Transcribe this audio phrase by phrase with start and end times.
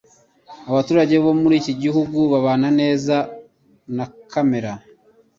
[0.69, 3.15] Abaturage bo muri uyu mudugudu babana neza
[3.95, 4.71] na kamere.